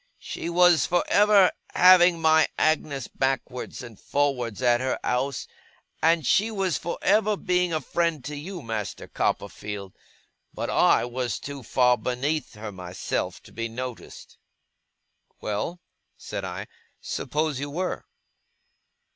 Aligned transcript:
She 0.17 0.49
was 0.49 0.87
for 0.87 1.03
ever 1.09 1.51
having 1.75 2.19
my 2.19 2.47
Agnes 2.57 3.07
backwards 3.07 3.83
and 3.83 3.99
forwards 3.99 4.59
at 4.63 4.81
her 4.81 4.97
ouse, 5.03 5.45
and 6.01 6.25
she 6.25 6.49
was 6.49 6.75
for 6.75 6.97
ever 7.03 7.37
being 7.37 7.71
a 7.71 7.79
friend 7.79 8.25
to 8.25 8.35
you, 8.35 8.63
Master 8.63 9.07
Copperfield; 9.07 9.95
but 10.55 10.71
I 10.71 11.05
was 11.05 11.37
too 11.37 11.61
far 11.61 11.99
beneath 11.99 12.55
her, 12.55 12.71
myself, 12.71 13.43
to 13.43 13.51
be 13.51 13.67
noticed.' 13.69 14.39
'Well?' 15.39 15.79
said 16.17 16.43
I; 16.43 16.65
'suppose 16.99 17.59
you 17.59 17.69
were! 17.69 18.07